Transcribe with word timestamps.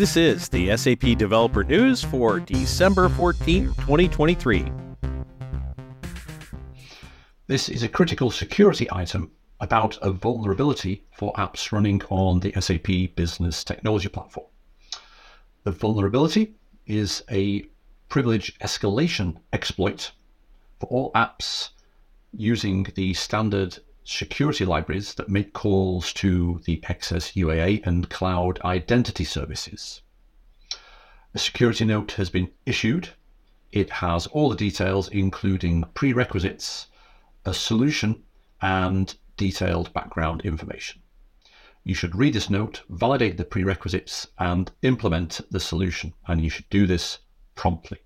This 0.00 0.16
is 0.16 0.48
the 0.48 0.74
SAP 0.78 1.18
Developer 1.18 1.62
News 1.62 2.02
for 2.02 2.40
December 2.40 3.10
14, 3.10 3.66
2023. 3.66 4.72
This 7.46 7.68
is 7.68 7.82
a 7.82 7.88
critical 7.88 8.30
security 8.30 8.88
item 8.90 9.30
about 9.60 9.98
a 10.00 10.10
vulnerability 10.10 11.04
for 11.12 11.34
apps 11.34 11.70
running 11.70 12.00
on 12.08 12.40
the 12.40 12.50
SAP 12.58 13.14
Business 13.14 13.62
Technology 13.62 14.08
Platform. 14.08 14.46
The 15.64 15.72
vulnerability 15.72 16.54
is 16.86 17.22
a 17.30 17.66
privilege 18.08 18.58
escalation 18.60 19.36
exploit 19.52 20.12
for 20.78 20.86
all 20.86 21.12
apps 21.12 21.72
using 22.32 22.86
the 22.94 23.12
standard 23.12 23.78
security 24.04 24.64
libraries 24.64 25.14
that 25.14 25.28
make 25.28 25.52
calls 25.52 26.12
to 26.14 26.60
the 26.64 26.78
XS 26.88 27.34
UAA 27.34 27.86
and 27.86 28.08
cloud 28.10 28.60
identity 28.62 29.24
services. 29.24 30.02
A 31.34 31.38
security 31.38 31.84
note 31.84 32.12
has 32.12 32.30
been 32.30 32.50
issued. 32.66 33.10
It 33.72 33.90
has 33.90 34.26
all 34.28 34.50
the 34.50 34.56
details, 34.56 35.08
including 35.08 35.84
prerequisites, 35.94 36.88
a 37.44 37.54
solution, 37.54 38.24
and 38.60 39.14
detailed 39.36 39.92
background 39.92 40.42
information. 40.42 41.02
You 41.84 41.94
should 41.94 42.14
read 42.14 42.34
this 42.34 42.50
note, 42.50 42.82
validate 42.88 43.36
the 43.36 43.44
prerequisites, 43.44 44.26
and 44.38 44.70
implement 44.82 45.40
the 45.50 45.60
solution, 45.60 46.14
and 46.26 46.42
you 46.42 46.50
should 46.50 46.68
do 46.68 46.86
this 46.86 47.18
promptly. 47.54 47.98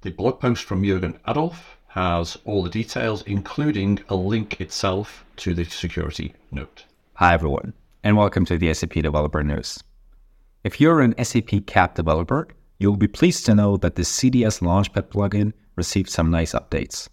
The 0.00 0.10
blog 0.10 0.40
post 0.40 0.64
from 0.64 0.82
Jürgen 0.82 1.20
Adolf 1.28 1.78
has 1.92 2.38
all 2.46 2.62
the 2.62 2.70
details, 2.70 3.22
including 3.24 4.00
a 4.08 4.14
link 4.14 4.62
itself 4.62 5.26
to 5.36 5.52
the 5.52 5.62
security 5.64 6.32
note. 6.50 6.86
Hi, 7.14 7.34
everyone, 7.34 7.74
and 8.02 8.16
welcome 8.16 8.46
to 8.46 8.56
the 8.56 8.72
SAP 8.72 8.94
Developer 8.94 9.42
News. 9.42 9.84
If 10.64 10.80
you're 10.80 11.02
an 11.02 11.14
SAP 11.22 11.66
CAP 11.66 11.94
developer, 11.94 12.48
you'll 12.78 12.96
be 12.96 13.08
pleased 13.08 13.44
to 13.44 13.54
know 13.54 13.76
that 13.76 13.96
the 13.96 14.04
CDS 14.04 14.62
Launchpad 14.62 15.08
plugin 15.08 15.52
received 15.76 16.08
some 16.08 16.30
nice 16.30 16.54
updates. 16.54 17.10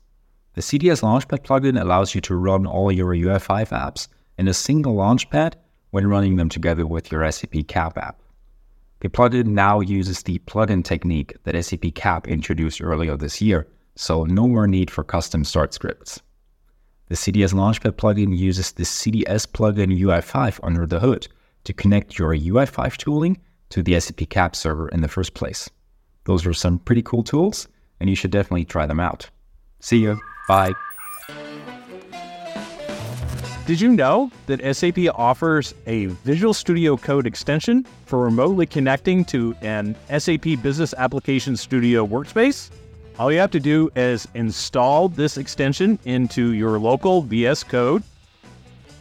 The 0.54 0.62
CDS 0.62 1.02
Launchpad 1.02 1.46
plugin 1.46 1.80
allows 1.80 2.16
you 2.16 2.22
to 2.22 2.36
run 2.36 2.66
all 2.66 2.90
your 2.90 3.14
UI5 3.14 3.72
apps 3.72 4.08
in 4.38 4.48
a 4.48 4.54
single 4.54 4.96
Launchpad 4.96 5.56
when 5.90 6.08
running 6.08 6.38
them 6.38 6.48
together 6.48 6.88
with 6.88 7.12
your 7.12 7.30
SAP 7.30 7.68
CAP 7.68 7.98
app. 7.98 8.22
The 9.02 9.10
plugin 9.10 9.48
now 9.48 9.82
uses 9.82 10.24
the 10.24 10.40
plugin 10.40 10.86
technique 10.86 11.36
that 11.44 11.62
SAP 11.66 11.96
CAP 11.96 12.30
introduced 12.30 12.80
earlier 12.80 13.18
this 13.18 13.42
year 13.42 13.68
so 14.00 14.24
no 14.24 14.48
more 14.48 14.66
need 14.66 14.90
for 14.90 15.04
custom 15.04 15.44
start 15.44 15.74
scripts. 15.74 16.22
The 17.10 17.16
CDS 17.16 17.54
Launchpad 17.54 17.98
plugin 17.98 18.36
uses 18.36 18.72
the 18.72 18.84
CDS 18.84 19.46
plugin 19.46 20.00
UI5 20.00 20.58
under 20.64 20.88
the 20.88 21.02
hood 21.02 21.28
to 21.66 21.74
connect 21.74 22.18
your 22.18 22.34
UI5 22.34 22.96
tooling 22.96 23.42
to 23.72 23.84
the 23.84 24.00
SAP 24.00 24.30
CAP 24.30 24.56
server 24.56 24.88
in 24.88 25.02
the 25.02 25.10
first 25.10 25.34
place. 25.34 25.70
Those 26.24 26.46
are 26.46 26.54
some 26.54 26.80
pretty 26.80 27.02
cool 27.02 27.24
tools, 27.24 27.68
and 28.00 28.10
you 28.10 28.16
should 28.16 28.32
definitely 28.32 28.64
try 28.64 28.86
them 28.86 29.02
out. 29.02 29.30
See 29.82 29.98
you. 29.98 30.18
Bye. 30.48 30.72
Did 33.68 33.82
you 33.82 33.90
know 33.90 34.32
that 34.46 34.62
SAP 34.78 35.14
offers 35.14 35.76
a 35.88 36.06
Visual 36.06 36.54
Studio 36.54 36.96
Code 36.96 37.28
extension 37.28 37.86
for 38.06 38.24
remotely 38.24 38.66
connecting 38.66 39.26
to 39.26 39.54
an 39.62 39.98
SAP 40.18 40.64
Business 40.64 40.94
Application 40.94 41.58
Studio 41.58 42.08
workspace? 42.08 42.70
All 43.20 43.34
you 43.34 43.40
have 43.40 43.52
to 43.52 43.60
do 43.60 43.90
is 43.98 44.30
install 44.34 45.10
this 45.10 45.36
extension 45.36 46.00
into 46.06 46.54
your 46.54 46.80
local 46.80 47.22
VS 47.22 47.64
Code. 47.64 48.02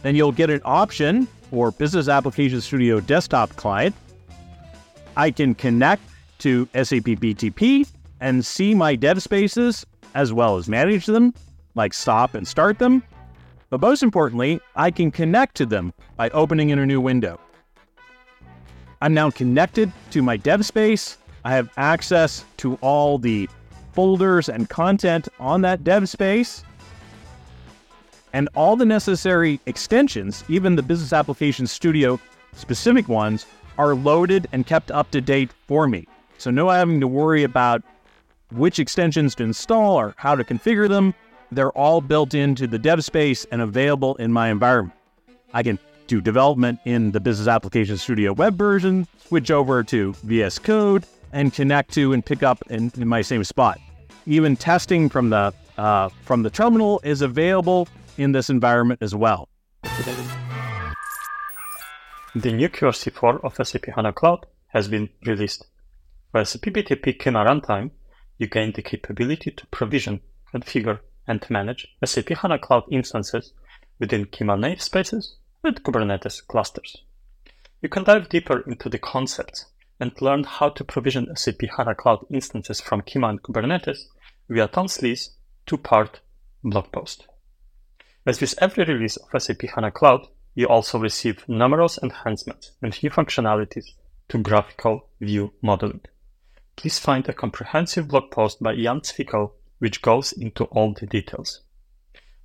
Then 0.01 0.13
you'll 0.13 0.33
get 0.33 0.49
an 0.49 0.59
option 0.65 1.25
for 1.49 1.71
Business 1.71 2.09
Application 2.09 2.59
Studio 2.59 2.99
desktop 2.99 3.55
client. 3.55 3.95
I 5.15 5.31
can 5.31 5.55
connect 5.55 6.01
to 6.39 6.67
SAP 6.73 7.15
BTP 7.15 7.89
and 8.19 8.45
see 8.45 8.75
my 8.75 8.93
dev 8.93 9.23
spaces 9.23 9.85
as 10.15 10.33
well 10.33 10.57
as 10.57 10.67
manage 10.67 11.05
them, 11.05 11.33
like 11.75 11.93
stop 11.93 12.35
and 12.35 12.45
start 12.45 12.77
them. 12.77 13.01
But 13.69 13.79
most 13.79 14.03
importantly, 14.03 14.59
I 14.75 14.91
can 14.91 15.11
connect 15.11 15.55
to 15.55 15.65
them 15.65 15.93
by 16.17 16.29
opening 16.31 16.71
in 16.71 16.79
a 16.79 16.85
new 16.85 16.99
window. 16.99 17.39
I'm 19.01 19.13
now 19.13 19.31
connected 19.31 19.93
to 20.11 20.21
my 20.21 20.35
dev 20.35 20.65
space. 20.65 21.19
I 21.45 21.53
have 21.53 21.69
access 21.77 22.43
to 22.57 22.75
all 22.81 23.17
the 23.17 23.47
folders 23.93 24.49
and 24.49 24.69
content 24.69 25.27
on 25.39 25.61
that 25.61 25.83
dev 25.83 26.07
space. 26.09 26.63
And 28.33 28.47
all 28.55 28.75
the 28.75 28.85
necessary 28.85 29.59
extensions, 29.65 30.43
even 30.47 30.75
the 30.75 30.83
Business 30.83 31.13
Application 31.13 31.65
Studio 31.65 32.19
specific 32.53 33.07
ones, 33.07 33.45
are 33.77 33.95
loaded 33.95 34.47
and 34.51 34.67
kept 34.67 34.91
up 34.91 35.09
to 35.11 35.21
date 35.21 35.51
for 35.67 35.87
me. 35.87 36.07
So, 36.37 36.51
no 36.51 36.69
having 36.69 36.99
to 36.99 37.07
worry 37.07 37.43
about 37.43 37.81
which 38.51 38.79
extensions 38.79 39.35
to 39.35 39.43
install 39.43 39.95
or 39.95 40.13
how 40.17 40.35
to 40.35 40.43
configure 40.43 40.87
them. 40.87 41.13
They're 41.51 41.71
all 41.71 42.01
built 42.01 42.33
into 42.33 42.67
the 42.67 42.77
dev 42.77 43.03
space 43.03 43.45
and 43.51 43.61
available 43.61 44.15
in 44.15 44.31
my 44.31 44.49
environment. 44.49 44.97
I 45.53 45.63
can 45.63 45.79
do 46.07 46.21
development 46.21 46.79
in 46.85 47.11
the 47.11 47.19
Business 47.19 47.47
Application 47.47 47.97
Studio 47.97 48.33
web 48.33 48.57
version, 48.57 49.07
switch 49.25 49.51
over 49.51 49.83
to 49.83 50.13
VS 50.13 50.59
Code, 50.59 51.05
and 51.31 51.53
connect 51.53 51.93
to 51.93 52.13
and 52.13 52.25
pick 52.25 52.43
up 52.43 52.63
in, 52.69 52.91
in 52.97 53.07
my 53.07 53.21
same 53.21 53.43
spot. 53.43 53.79
Even 54.25 54.55
testing 54.55 55.09
from 55.09 55.29
the 55.29 55.53
uh, 55.77 56.09
from 56.25 56.43
the 56.43 56.49
terminal 56.49 56.99
is 57.03 57.21
available 57.21 57.87
in 58.17 58.33
this 58.33 58.49
environment 58.49 59.01
as 59.01 59.15
well. 59.15 59.47
The 62.35 62.51
new 62.51 62.69
QRC4 62.69 63.43
of 63.43 63.67
SAP 63.67 63.85
HANA 63.95 64.13
Cloud 64.13 64.45
has 64.67 64.87
been 64.87 65.09
released. 65.25 65.65
For 66.31 66.45
SAP 66.45 66.61
BTP 66.61 67.17
Kyma 67.17 67.47
Runtime, 67.47 67.91
you 68.37 68.47
gain 68.47 68.71
the 68.73 68.81
capability 68.81 69.51
to 69.51 69.65
provision, 69.67 70.21
configure, 70.53 70.99
and 71.27 71.43
manage 71.49 71.87
SAP 72.05 72.29
HANA 72.29 72.59
Cloud 72.59 72.83
instances 72.91 73.53
within 73.99 74.25
Kyma 74.25 74.57
namespaces 74.59 75.33
with 75.63 75.83
Kubernetes 75.83 76.45
clusters. 76.45 77.03
You 77.81 77.89
can 77.89 78.03
dive 78.03 78.29
deeper 78.29 78.59
into 78.67 78.89
the 78.89 78.99
concepts 78.99 79.65
and 79.99 80.21
learn 80.21 80.43
how 80.43 80.69
to 80.69 80.83
provision 80.83 81.35
SAP 81.35 81.61
HANA 81.75 81.95
Cloud 81.95 82.25
instances 82.31 82.79
from 82.79 83.01
Kyma 83.01 83.29
and 83.29 83.43
Kubernetes 83.43 84.05
via 84.47 84.67
Tom's 84.67 85.01
Lee's 85.01 85.31
two-part 85.65 86.21
blog 86.63 86.91
post. 86.91 87.27
As 88.25 88.41
with 88.41 88.55
every 88.61 88.85
release 88.85 89.17
of 89.17 89.41
SAP 89.41 89.61
HANA 89.75 89.91
Cloud, 89.91 90.27
you 90.55 90.67
also 90.67 90.99
receive 90.99 91.47
numerous 91.47 91.99
enhancements 92.01 92.71
and 92.81 92.97
new 93.01 93.09
functionalities 93.09 93.85
to 94.29 94.37
graphical 94.37 95.09
view 95.19 95.53
modeling. 95.61 96.01
Please 96.75 96.99
find 96.99 97.27
a 97.27 97.33
comprehensive 97.33 98.07
blog 98.07 98.31
post 98.31 98.61
by 98.61 98.75
Jan 98.75 99.01
Zwickel 99.01 99.51
which 99.79 100.01
goes 100.01 100.31
into 100.33 100.65
all 100.65 100.93
the 100.93 101.05
details. 101.05 101.61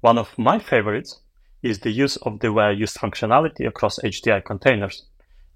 One 0.00 0.18
of 0.18 0.38
my 0.38 0.58
favorites 0.58 1.20
is 1.62 1.80
the 1.80 1.90
use 1.90 2.16
of 2.18 2.40
the 2.40 2.52
where 2.52 2.72
used 2.72 2.96
functionality 2.96 3.66
across 3.66 3.98
HDI 3.98 4.44
containers, 4.44 5.06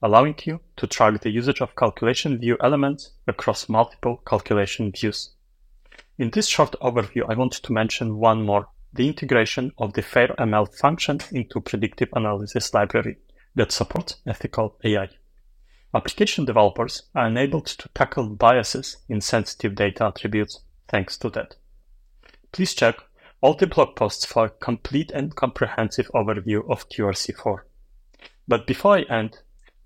allowing 0.03 0.37
you 0.45 0.61
to 0.77 0.87
track 0.87 1.21
the 1.21 1.31
usage 1.31 1.61
of 1.61 1.75
calculation 1.77 2.39
view 2.39 2.57
elements 2.63 3.11
across 3.27 3.69
multiple 3.69 4.23
calculation 4.27 4.93
views. 4.93 5.31
In 6.19 6.31
this 6.31 6.49
short 6.49 6.75
overview, 6.81 7.23
I 7.29 7.35
want 7.35 7.53
to 7.53 7.73
mention 7.73 8.19
one 8.19 8.43
more, 8.45 8.69
the 8.93 9.09
integration 9.09 9.73
of 9.79 9.93
the 9.93 10.03
FairML 10.03 10.75
function 10.75 11.21
into 11.33 11.61
predictive 11.61 12.09
analysis 12.13 12.73
library 12.75 13.19
that 13.55 13.73
supports 13.73 14.17
ethical 14.27 14.77
AI. 14.85 15.09
Application 15.95 16.45
developers 16.45 17.05
are 17.15 17.29
enabled 17.29 17.67
to 17.67 17.89
tackle 17.95 18.29
biases 18.29 18.99
in 19.09 19.21
sensitive 19.21 19.75
data 19.75 20.07
attributes 20.07 20.61
thanks 20.89 21.17
to 21.19 21.31
that. 21.31 21.55
Please 22.53 22.75
check 22.75 22.97
all 23.41 23.55
the 23.55 23.67
blog 23.67 23.95
posts 23.95 24.25
for 24.25 24.47
a 24.47 24.51
complete 24.51 25.11
and 25.13 25.35
comprehensive 25.37 26.11
overview 26.15 26.69
of 26.69 26.89
QRC4. 26.89 27.61
But 28.47 28.67
before 28.67 28.97
I 28.97 29.03
end, 29.03 29.39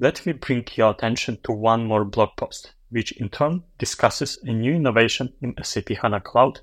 let 0.03 0.27
me 0.27 0.33
bring 0.33 0.67
your 0.75 0.91
attention 0.91 1.39
to 1.45 1.53
one 1.53 1.87
more 1.87 2.05
blog 2.05 2.31
post 2.37 2.73
which 2.91 3.13
in 3.13 3.29
turn 3.29 3.63
discusses 3.79 4.37
a 4.43 4.53
new 4.53 4.75
innovation 4.75 5.33
in 5.41 5.55
SAP 5.63 5.91
HANA 5.91 6.21
Cloud 6.21 6.59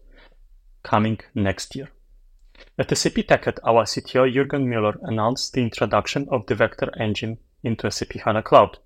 coming 0.84 1.18
next 1.34 1.74
year. 1.74 1.90
At 2.78 2.96
SAP 2.96 3.13
TechEd, 3.13 3.60
our 3.63 3.86
CTO 3.86 4.30
Jürgen 4.30 4.66
Müller 4.66 4.98
announced 5.04 5.54
the 5.54 5.62
introduction 5.62 6.28
of 6.30 6.46
the 6.48 6.56
vector 6.56 6.92
engine 7.00 7.38
into 7.63 7.90
SAP 7.90 8.12
HANA 8.25 8.44
Cloud, 8.44 8.78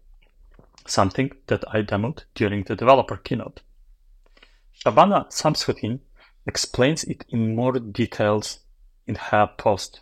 something 0.85 1.31
that 1.47 1.63
I 1.73 1.81
demoed 1.81 2.23
during 2.35 2.63
the 2.63 2.75
developer 2.75 3.17
keynote. 3.17 3.61
Shabana 4.79 5.31
Samsudheen 5.31 5.99
explains 6.45 7.03
it 7.05 7.25
in 7.29 7.55
more 7.55 7.79
details 7.79 8.59
in 9.07 9.15
her 9.15 9.49
post. 9.57 10.01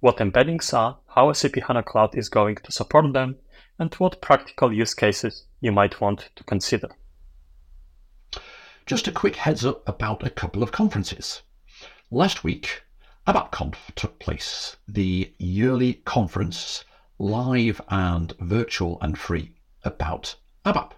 What 0.00 0.16
embeddings 0.16 0.72
are, 0.72 0.96
how 1.14 1.30
SAP 1.34 1.56
HANA 1.56 1.82
Cloud 1.82 2.16
is 2.16 2.30
going 2.30 2.56
to 2.56 2.72
support 2.72 3.12
them, 3.12 3.36
and 3.78 3.92
what 3.94 4.20
practical 4.20 4.72
use 4.72 4.94
cases 4.94 5.44
you 5.60 5.72
might 5.72 6.00
want 6.00 6.30
to 6.36 6.44
consider. 6.44 6.88
Just 8.86 9.08
a 9.08 9.12
quick 9.12 9.36
heads 9.36 9.64
up 9.64 9.88
about 9.88 10.26
a 10.26 10.30
couple 10.30 10.62
of 10.62 10.72
conferences. 10.72 11.42
Last 12.10 12.44
week, 12.44 12.82
ABAPConf 13.26 13.76
took 13.94 14.18
place, 14.18 14.76
the 14.88 15.32
yearly 15.38 15.94
conference, 16.04 16.84
live 17.18 17.80
and 17.88 18.32
virtual 18.40 18.98
and 19.00 19.16
free. 19.16 19.54
about 19.84 20.36
ABAP. 20.64 20.92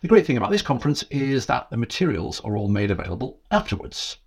The 0.00 0.08
great 0.08 0.26
thing 0.26 0.36
about 0.36 0.50
this 0.50 0.62
conference 0.62 1.02
is 1.10 1.46
that 1.46 1.70
the 1.70 1.76
materials 1.76 2.40
are 2.40 2.56
all 2.56 2.68
made 2.68 2.90
available 2.90 3.40
afterwards. 3.50 4.18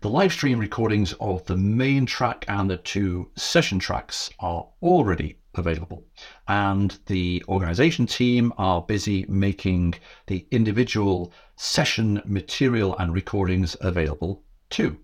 The 0.00 0.08
live 0.08 0.32
stream 0.32 0.58
recordings 0.58 1.12
of 1.20 1.44
the 1.46 1.56
main 1.56 2.06
track 2.06 2.44
and 2.48 2.68
the 2.68 2.78
two 2.78 3.30
session 3.36 3.78
tracks 3.78 4.30
are 4.40 4.68
already 4.82 5.38
available, 5.54 6.06
and 6.48 6.98
the 7.06 7.42
organization 7.48 8.06
team 8.06 8.52
are 8.58 8.82
busy 8.82 9.24
making 9.28 9.94
the 10.26 10.46
individual 10.50 11.32
session 11.56 12.22
material 12.24 12.96
and 12.98 13.12
recordings 13.12 13.76
available 13.80 14.42
too. 14.70 14.98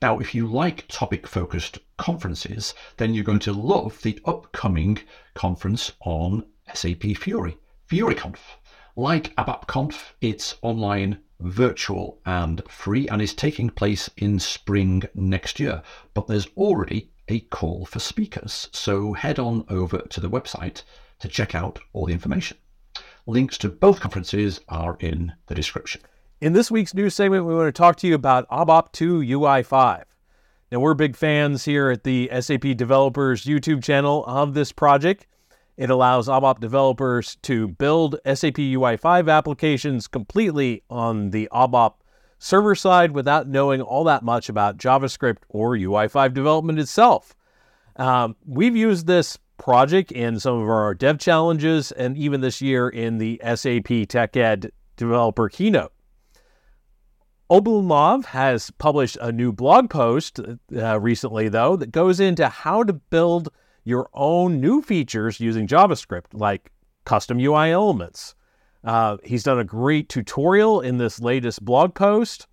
Now, 0.00 0.18
if 0.18 0.34
you 0.34 0.46
like 0.46 0.88
topic 0.88 1.26
focused 1.26 1.78
conferences, 1.98 2.72
then 2.96 3.12
you're 3.12 3.22
going 3.24 3.38
to 3.40 3.52
love 3.52 4.00
the 4.00 4.18
upcoming 4.24 4.98
conference 5.34 5.92
on 6.00 6.46
SAP 6.72 7.02
Fiori, 7.16 7.58
FioriConf. 7.90 8.38
Like 8.96 9.36
ABAPConf, 9.36 10.12
it's 10.20 10.56
online, 10.62 11.18
virtual, 11.40 12.18
and 12.24 12.62
free, 12.68 13.06
and 13.08 13.20
is 13.20 13.34
taking 13.34 13.68
place 13.68 14.08
in 14.16 14.38
spring 14.38 15.04
next 15.14 15.60
year. 15.60 15.82
But 16.14 16.26
there's 16.26 16.48
already 16.56 17.12
a 17.28 17.40
call 17.40 17.84
for 17.84 17.98
speakers, 17.98 18.68
so 18.72 19.12
head 19.12 19.38
on 19.38 19.64
over 19.68 19.98
to 19.98 20.20
the 20.20 20.30
website 20.30 20.82
to 21.20 21.28
check 21.28 21.54
out 21.54 21.78
all 21.92 22.06
the 22.06 22.12
information. 22.12 22.56
Links 23.26 23.58
to 23.58 23.68
both 23.68 24.00
conferences 24.00 24.60
are 24.68 24.96
in 25.00 25.32
the 25.46 25.54
description. 25.54 26.00
In 26.40 26.52
this 26.52 26.70
week's 26.70 26.94
news 26.94 27.14
segment, 27.14 27.44
we 27.44 27.54
want 27.54 27.68
to 27.68 27.72
talk 27.72 27.96
to 27.96 28.06
you 28.06 28.14
about 28.14 28.48
ABAP 28.48 28.92
2 28.92 29.20
UI5. 29.20 30.04
Now, 30.70 30.80
we're 30.80 30.94
big 30.94 31.16
fans 31.16 31.64
here 31.64 31.90
at 31.90 32.04
the 32.04 32.30
SAP 32.40 32.76
Developers 32.76 33.44
YouTube 33.44 33.82
channel 33.82 34.24
of 34.26 34.54
this 34.54 34.70
project. 34.70 35.26
It 35.76 35.90
allows 35.90 36.28
ABAP 36.28 36.60
developers 36.60 37.36
to 37.42 37.68
build 37.68 38.20
SAP 38.24 38.54
UI5 38.54 39.32
applications 39.32 40.06
completely 40.06 40.82
on 40.90 41.30
the 41.30 41.48
ABAP 41.52 41.94
server 42.38 42.74
side 42.74 43.12
without 43.12 43.48
knowing 43.48 43.80
all 43.80 44.04
that 44.04 44.22
much 44.22 44.48
about 44.48 44.78
JavaScript 44.78 45.38
or 45.48 45.76
UI5 45.76 46.34
development 46.34 46.78
itself. 46.78 47.34
Um, 47.96 48.36
we've 48.46 48.76
used 48.76 49.06
this 49.06 49.38
project 49.56 50.12
in 50.12 50.38
some 50.38 50.60
of 50.62 50.68
our 50.68 50.94
dev 50.94 51.18
challenges 51.18 51.92
and 51.92 52.16
even 52.16 52.40
this 52.40 52.62
year 52.62 52.88
in 52.88 53.18
the 53.18 53.40
SAP 53.44 54.06
TechEd 54.08 54.70
developer 54.96 55.48
keynote. 55.48 55.92
Oblomov 57.50 58.26
has 58.26 58.70
published 58.72 59.16
a 59.20 59.32
new 59.32 59.52
blog 59.52 59.88
post 59.88 60.38
uh, 60.76 61.00
recently, 61.00 61.48
though, 61.48 61.76
that 61.76 61.92
goes 61.92 62.20
into 62.20 62.46
how 62.46 62.82
to 62.82 62.92
build 62.92 63.48
your 63.84 64.10
own 64.12 64.60
new 64.60 64.82
features 64.82 65.40
using 65.40 65.66
JavaScript, 65.66 66.26
like 66.34 66.70
custom 67.04 67.38
UI 67.40 67.70
elements. 67.70 68.34
Uh, 68.84 69.16
he's 69.24 69.42
done 69.42 69.58
a 69.58 69.64
great 69.64 70.08
tutorial 70.08 70.80
in 70.80 70.98
this 70.98 71.20
latest 71.20 71.64
blog 71.64 71.94
post. 71.94 72.46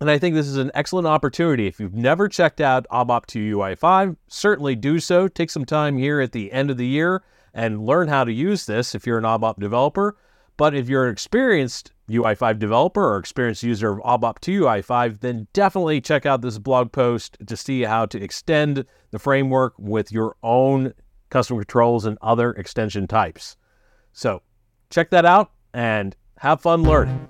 And 0.00 0.10
I 0.10 0.18
think 0.18 0.34
this 0.34 0.48
is 0.48 0.56
an 0.56 0.72
excellent 0.74 1.06
opportunity. 1.06 1.66
If 1.66 1.78
you've 1.78 1.94
never 1.94 2.28
checked 2.28 2.60
out 2.60 2.86
ABAP 2.90 3.26
2 3.26 3.56
UI5, 3.56 4.16
certainly 4.26 4.74
do 4.74 4.98
so. 4.98 5.28
Take 5.28 5.48
some 5.48 5.64
time 5.64 5.96
here 5.96 6.20
at 6.20 6.32
the 6.32 6.50
end 6.50 6.70
of 6.70 6.76
the 6.76 6.86
year 6.86 7.22
and 7.54 7.86
learn 7.86 8.08
how 8.08 8.24
to 8.24 8.32
use 8.32 8.66
this 8.66 8.94
if 8.94 9.06
you're 9.06 9.18
an 9.18 9.24
ABAP 9.24 9.60
developer. 9.60 10.16
But 10.56 10.74
if 10.74 10.88
you're 10.88 11.06
an 11.06 11.12
experienced 11.12 11.92
UI5 12.10 12.58
developer 12.58 13.02
or 13.14 13.16
experienced 13.16 13.62
user 13.62 13.92
of 13.92 14.20
ABAP 14.20 14.40
2 14.40 14.62
UI5, 14.62 15.20
then 15.20 15.46
definitely 15.52 16.00
check 16.00 16.26
out 16.26 16.42
this 16.42 16.58
blog 16.58 16.92
post 16.92 17.38
to 17.46 17.56
see 17.56 17.82
how 17.82 18.06
to 18.06 18.22
extend 18.22 18.84
the 19.12 19.18
framework 19.18 19.74
with 19.78 20.12
your 20.12 20.36
own 20.42 20.94
custom 21.30 21.58
controls 21.58 22.04
and 22.04 22.18
other 22.20 22.50
extension 22.52 23.06
types. 23.06 23.56
So 24.12 24.42
check 24.92 25.10
that 25.10 25.24
out 25.24 25.50
and 25.74 26.14
have 26.38 26.60
fun 26.60 26.82
learning. 26.82 27.28